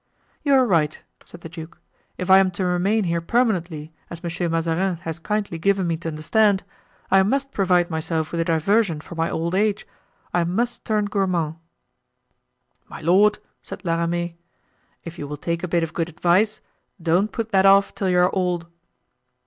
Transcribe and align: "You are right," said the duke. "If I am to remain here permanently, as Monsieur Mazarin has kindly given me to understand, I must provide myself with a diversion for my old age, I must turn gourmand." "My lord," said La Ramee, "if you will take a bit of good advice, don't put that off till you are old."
"You 0.41 0.55
are 0.55 0.65
right," 0.65 0.99
said 1.25 1.41
the 1.41 1.47
duke. 1.47 1.77
"If 2.17 2.31
I 2.31 2.39
am 2.39 2.49
to 2.57 2.65
remain 2.65 3.03
here 3.03 3.21
permanently, 3.21 3.93
as 4.09 4.23
Monsieur 4.23 4.49
Mazarin 4.49 4.95
has 5.03 5.19
kindly 5.19 5.59
given 5.59 5.85
me 5.85 5.95
to 5.97 6.07
understand, 6.07 6.63
I 7.11 7.21
must 7.21 7.51
provide 7.51 7.91
myself 7.91 8.31
with 8.31 8.41
a 8.41 8.45
diversion 8.45 8.99
for 9.01 9.13
my 9.13 9.29
old 9.29 9.53
age, 9.53 9.85
I 10.33 10.43
must 10.43 10.85
turn 10.85 11.05
gourmand." 11.05 11.57
"My 12.89 13.01
lord," 13.01 13.37
said 13.61 13.85
La 13.85 13.99
Ramee, 13.99 14.37
"if 15.03 15.19
you 15.19 15.27
will 15.27 15.37
take 15.37 15.61
a 15.63 15.67
bit 15.67 15.83
of 15.83 15.93
good 15.93 16.09
advice, 16.09 16.61
don't 16.99 17.31
put 17.31 17.51
that 17.51 17.67
off 17.67 17.93
till 17.93 18.09
you 18.09 18.17
are 18.21 18.35
old." 18.35 18.65